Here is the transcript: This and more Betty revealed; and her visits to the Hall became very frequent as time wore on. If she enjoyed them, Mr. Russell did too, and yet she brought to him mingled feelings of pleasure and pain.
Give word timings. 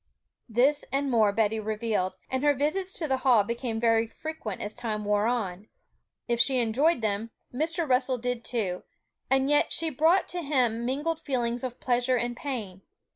This 0.49 0.83
and 0.91 1.11
more 1.11 1.31
Betty 1.31 1.59
revealed; 1.59 2.17
and 2.31 2.43
her 2.43 2.55
visits 2.55 2.91
to 2.93 3.07
the 3.07 3.17
Hall 3.17 3.43
became 3.43 3.79
very 3.79 4.07
frequent 4.07 4.59
as 4.59 4.73
time 4.73 5.05
wore 5.05 5.27
on. 5.27 5.67
If 6.27 6.39
she 6.39 6.57
enjoyed 6.57 7.01
them, 7.03 7.29
Mr. 7.53 7.87
Russell 7.87 8.17
did 8.17 8.43
too, 8.43 8.81
and 9.29 9.47
yet 9.47 9.71
she 9.71 9.91
brought 9.91 10.27
to 10.29 10.41
him 10.41 10.85
mingled 10.87 11.19
feelings 11.19 11.63
of 11.63 11.79
pleasure 11.79 12.17
and 12.17 12.35
pain. 12.35 12.81